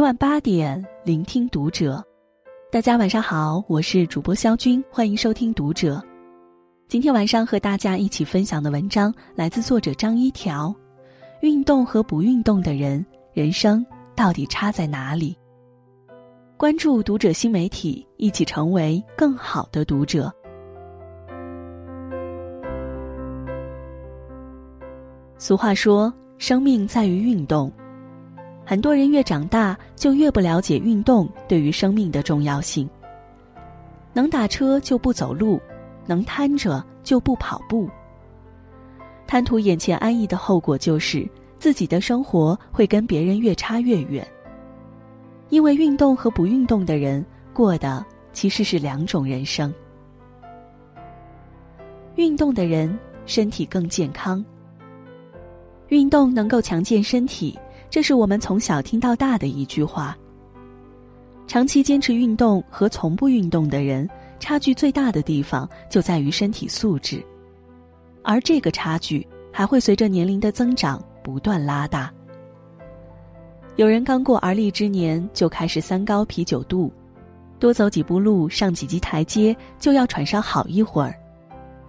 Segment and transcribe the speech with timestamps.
[0.00, 2.02] 每晚八点，聆听读者。
[2.72, 6.02] 大家晚上好，我是主播肖军，欢迎收听读者。
[6.88, 10.74] 今天晚上和大家一起分享的文章来自作者张一条。
[11.42, 13.84] 运动和不运动的人，人生
[14.16, 15.36] 到底差在哪里？
[16.56, 20.32] 关注读者新媒体，一起成为更好的读者。
[25.36, 27.70] 俗话说，生命在于运动。
[28.70, 32.88] 很多人越长大，就越不了解运动对于生命的重要性。
[34.12, 35.60] 能打车就不走路，
[36.06, 37.90] 能瘫着就不跑步。
[39.26, 44.24] 贪图眼前安逸的后果就是，自己的生活会跟别人越差越远。
[45.48, 49.74] 因为运动和不运动的人过的其实是两种人生。
[52.14, 52.96] 运动的人
[53.26, 54.44] 身体更健康。
[55.88, 57.58] 运动能够强健身体，
[57.90, 60.16] 这是我们从小听到大的一句话。
[61.48, 67.20] 长期坚持运动和从不运动的人，差距最大的地方就在于身体素质，
[68.22, 72.12] 而这个差距还会随着年龄的增长不断拉大。
[73.74, 76.92] 有人刚过而立之年就开始三高啤酒肚，
[77.58, 81.12] 多走几步路、上几级台阶就要喘上好一会儿，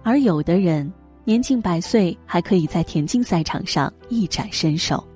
[0.02, 5.06] 而有的人年近百岁还可以在田径赛场上一展身手。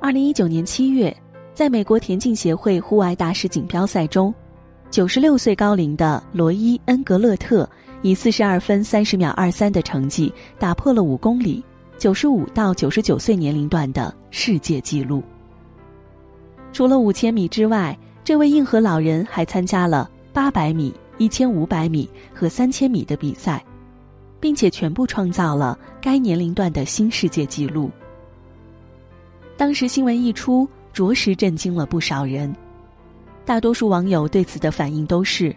[0.00, 1.14] 二零一九年七月，
[1.52, 4.32] 在美国田径协会户外大师锦标赛中，
[4.92, 7.68] 九十六岁高龄的罗伊·恩格勒特
[8.02, 11.64] 以四十二分三十秒二三的成绩打破了五公里。
[11.98, 15.20] 九十五到九十九岁年龄段的世界纪录。
[16.72, 23.64] 除了五千米之外，这位硬核老人还参加了八百米、一千五百米和三千米的比赛，
[24.38, 27.90] 并且全部创造了该年龄段的新世界纪录。
[29.58, 32.54] 当时新闻一出，着实震惊了不少人。
[33.44, 35.54] 大多数网友对此的反应都是：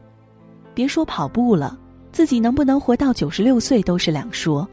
[0.73, 1.77] 别说跑步了，
[2.11, 4.67] 自己能不能活到九十六岁都是两说。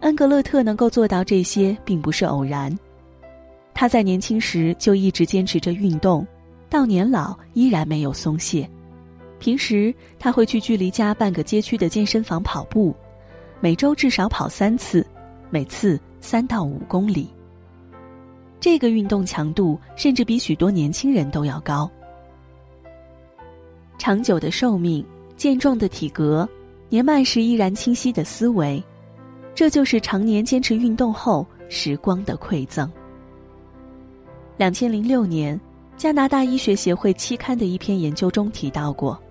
[0.00, 2.74] 恩格勒特能够做到这些，并不是偶然。
[3.74, 6.26] 他在年轻时就一直坚持着运动，
[6.70, 8.66] 到年老依然没有松懈。
[9.38, 12.96] 平时他会去距离家半个街区的健身房跑步，
[13.60, 15.06] 每周至少跑三次，
[15.50, 17.28] 每次三到五公里。
[18.64, 21.86] 这个运动强度甚至比许多年轻人都要高。
[23.98, 25.04] 长久的寿命、
[25.36, 26.48] 健壮的体格、
[26.88, 28.82] 年迈时依然清晰的思维。
[29.54, 32.90] 这就是常年坚持运动后时光的馈赠。
[34.56, 35.60] 两千零六年，
[35.98, 39.22] 加拿大医学协会期刊的一篇研究中提到过，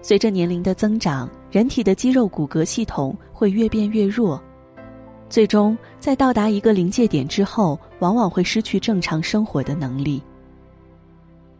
[0.00, 4.40] 随着年龄的增长，人体的肌肉骨骼系统会越变越弱，
[5.28, 10.20] 最终在到达一个临界点之后，往往会失去正常生活的能力。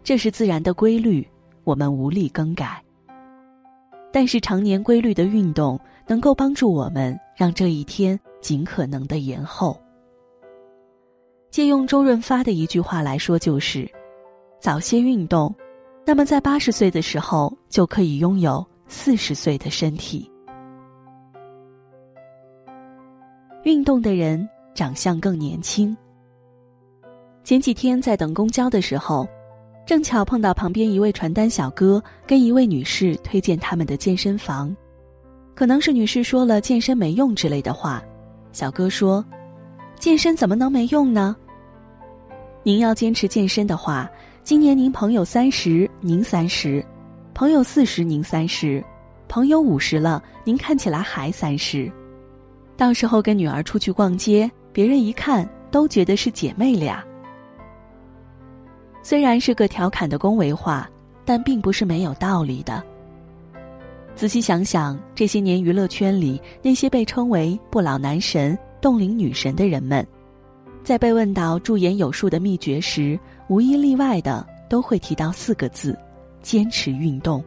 [0.02, 1.24] 这是自然的规律，
[1.62, 2.82] 我们无力更改。
[4.10, 9.80] 但是常年规律的运动能够帮助我们让这一天尽可能的延后。
[11.48, 13.88] 借用周润发的一句话来说，就是：
[14.58, 15.54] 早些运动，
[16.04, 20.28] 那么在八十岁的时候就可以拥有四十岁的身体。
[23.62, 25.96] 运动的人长相更年轻。
[27.44, 29.28] 前几天在等公交的时候。
[29.84, 34.74] 正巧碰到旁边一位传单小哥跟一位女士推荐他们的健身房，
[35.56, 38.00] 可能是女士说了健身没用之类的话，
[38.52, 39.24] 小哥说
[39.98, 41.34] ：“健身怎么能没用呢？
[42.62, 44.08] 您要坚持健身的话，
[44.44, 46.80] 今年您朋友三十，您三十；
[47.34, 48.80] 朋友四十，您三十；
[49.26, 51.90] 朋友五十了，您看起来还三十。
[52.76, 57.04] 到时候跟女儿出去逛街，别人一看都觉得是姐妹俩。”
[59.02, 60.88] 虽然是个调侃的恭维话，
[61.24, 62.82] 但并不是没有道理的。
[64.14, 70.06] 仔细想想，这些年娱乐圈里那些被称为“不老男神”“冻龄女神”的人们，
[70.84, 73.18] 在被问到驻颜有术的秘诀时，
[73.48, 75.98] 无一例外的都会提到四个字：
[76.42, 77.42] 坚持运动。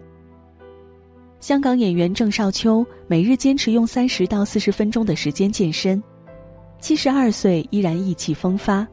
[1.40, 6.02] 香港演员郑少秋每日坚持用三十到四十分钟的时间健身，
[6.80, 8.86] 七十二岁依然意气风发。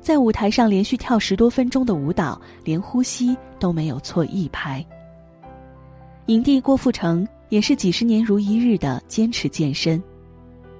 [0.00, 4.84] 在舞台上连续跳十多分钟的舞蹈，连呼吸都没有错一拍。
[6.26, 10.02] 影帝郭富城也是几十年如一日的坚持健身，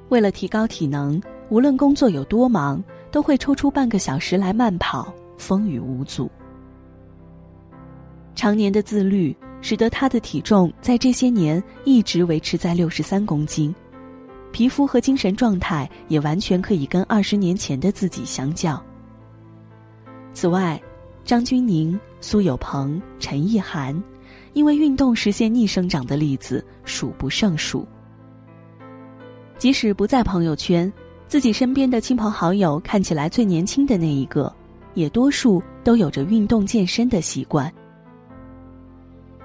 [0.09, 6.31] 为了提高体能，无论工作有多忙，都会抽出半个小时来慢跑，风雨无阻。
[8.35, 13.75] 常年的自律，使得他的体重在这些年一直维持在六十三公斤，
[14.51, 18.83] 皮肤和精神状态也完全可以跟二十年前的自己相较。
[20.33, 20.81] 此外，
[21.25, 24.01] 张钧甯、苏有朋、陈意涵，
[24.53, 27.87] 因为运动实现逆生长的例子数不胜数。
[29.59, 30.91] 即使不在朋友圈，
[31.29, 34.51] 自己身边的亲朋好友看起来最年轻的那一个，
[34.95, 37.71] 也多数都有着运动健身的习惯。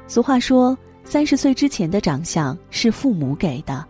[0.07, 3.85] 俗话说：“三十岁之前的长相是父母给的，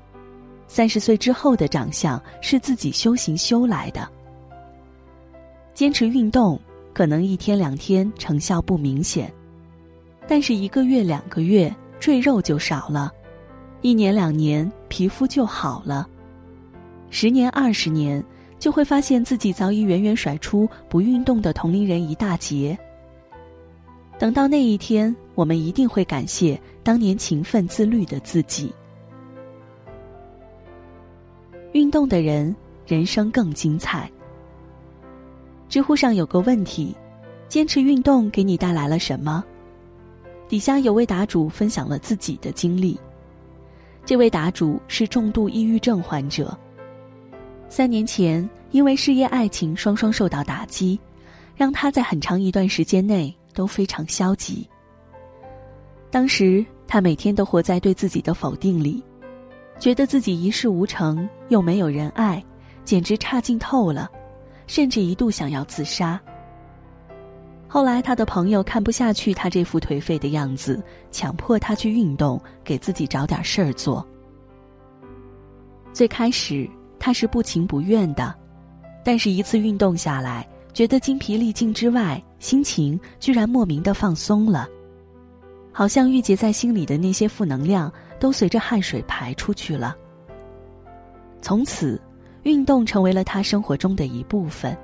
[0.68, 4.10] 三十岁之后的长相是自己修行修来的。”
[5.76, 6.60] 坚持运动，
[6.96, 9.30] 可能一天两天成效不明显，
[10.30, 13.12] 但是一个月两个月赘肉就少了，
[13.82, 16.08] 一年两年皮肤就好了，
[17.10, 18.24] 十年二十年
[18.60, 22.78] 就会发现自己早已远远甩出不运动的同龄人一大截。
[24.18, 28.74] 等到那一天，我们一定会感谢当年勤奋自律的自己。
[31.74, 32.56] 运动的人，
[32.88, 34.10] 人生更精彩。
[35.68, 36.96] 知乎上有个问题：
[37.48, 39.44] 坚持运动给你带来了什么？
[40.48, 43.00] 底下有位答主分享了自己的经历。
[44.06, 46.56] 这位答主是重度抑郁症患者。
[47.68, 51.00] 三年前，因为事业、爱情双双受到打击，
[51.56, 54.70] 让他在很长一段时间内都非常消极。
[56.12, 59.04] 当时他每天都活在对自己的否定里，
[59.80, 62.42] 觉得自己一事无成，又没有人爱，
[62.84, 64.12] 简直差劲透了。
[64.68, 66.20] 甚至一度想要自杀。
[67.68, 70.82] 后来，他的朋友看不下去他这副颓废的样子，
[71.12, 74.06] 强迫他去运动，给自己找点事儿做。
[75.92, 78.34] 最开始他是不情不愿的，
[79.04, 84.70] 但是一次运动下来，觉得精疲力尽之外，心情居然莫名的放松了，
[85.74, 89.98] 好像郁结在心里的那些负能量都随着汗水排出去了。
[91.42, 92.02] 从此。
[92.46, 94.78] 运动成为了他生活中的一部分。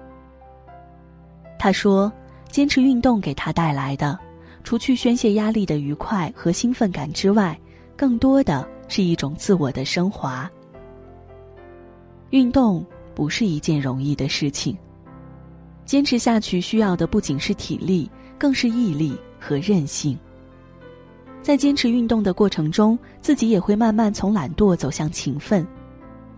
[1.60, 2.12] 他说
[2.50, 4.18] ：“坚持运动给他带来的，
[4.64, 7.58] 除去宣泄压力的愉快和兴奋感之外，
[7.96, 10.50] 更多的是一种自我的升华。
[12.32, 14.76] 运动不是一件容易的事情，
[15.86, 18.10] 坚持下去需要的不仅是体力，
[18.40, 20.18] 更是毅力和韧性。
[21.44, 25.64] 在坚持运动的过程中，自己也会慢慢从懒惰走向勤奋。”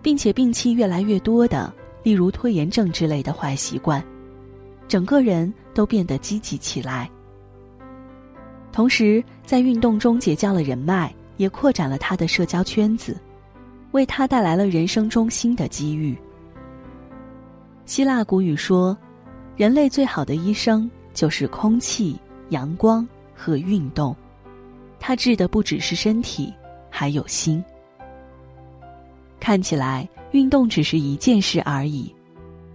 [0.03, 1.73] 并且病期越来越多的，
[2.03, 4.03] 例如拖延症之类的坏习惯，
[4.87, 7.09] 整个人都变得积极起来。
[8.71, 13.17] 同时，在运动中结交了人脉，也扩展了他的社交圈子，
[13.91, 16.17] 为他带来了人生中新的机遇。
[17.85, 18.97] 希腊古语说
[19.55, 22.17] ：“人类最好的医生就是空气、
[22.49, 24.15] 阳光和运动。”
[24.99, 26.53] 他治的不只是身体，
[26.89, 27.63] 还有心。
[29.43, 32.15] 看起来运动只是一件事而已，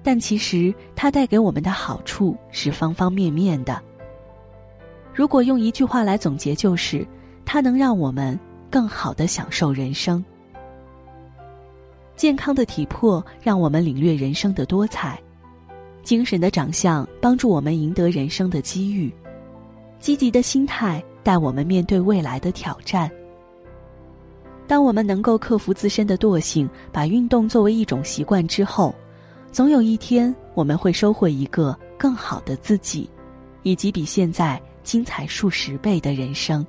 [0.03, 3.83] 但其实它带给我们的好处是方方面面的。
[5.15, 7.09] 如果用一句话来总结，就是
[7.47, 8.39] 它能让我们
[8.71, 10.23] 更好的享受人生。
[12.17, 15.19] 健康的体魄让我们领略人生的多彩，
[16.03, 19.11] 精神的长相帮助我们赢得人生的机遇，
[20.01, 23.11] 积极的心态带我们面对未来的挑战。
[24.69, 28.95] 当我们能够克服自身的惰性，把运动作为一种习惯之后，
[29.51, 33.09] 总有一天我们会收获一个更好的自己，
[33.63, 36.65] 以及比现在精彩数十倍的人生。